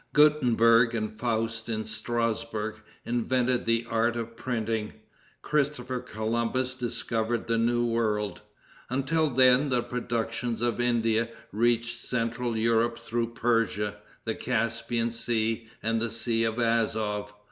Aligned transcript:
Gutenberg 0.13 0.95
and 0.95 1.19
Faust 1.19 1.69
in 1.69 1.85
Strasbourg 1.85 2.81
invented 3.05 3.67
the 3.67 3.85
art 3.87 4.15
of 4.15 4.35
printing. 4.35 4.93
Christopher 5.43 5.99
Columbus 5.99 6.73
discovered 6.73 7.45
the 7.45 7.59
New 7.59 7.85
World. 7.85 8.41
Until 8.89 9.29
then 9.29 9.69
the 9.69 9.83
productions 9.83 10.59
of 10.59 10.81
India 10.81 11.29
reached 11.51 11.97
central 11.99 12.57
Europe 12.57 12.97
through 12.97 13.35
Persia, 13.35 13.97
the 14.25 14.33
Caspian 14.33 15.11
Sea 15.11 15.67
and 15.83 16.01
the 16.01 16.09
Sea 16.09 16.45
of 16.45 16.55
Azof. 16.57 17.31